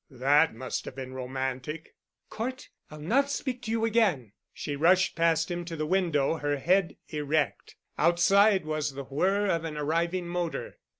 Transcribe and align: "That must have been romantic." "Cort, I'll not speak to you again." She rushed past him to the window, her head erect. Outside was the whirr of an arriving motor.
"That 0.09 0.55
must 0.55 0.85
have 0.85 0.95
been 0.95 1.13
romantic." 1.13 1.93
"Cort, 2.31 2.69
I'll 2.89 2.97
not 2.99 3.29
speak 3.29 3.61
to 3.61 3.71
you 3.71 3.85
again." 3.85 4.31
She 4.51 4.75
rushed 4.75 5.15
past 5.15 5.51
him 5.51 5.63
to 5.65 5.75
the 5.75 5.85
window, 5.85 6.37
her 6.37 6.57
head 6.57 6.97
erect. 7.09 7.75
Outside 7.99 8.65
was 8.65 8.93
the 8.93 9.03
whirr 9.03 9.45
of 9.45 9.63
an 9.63 9.77
arriving 9.77 10.27
motor. 10.27 10.79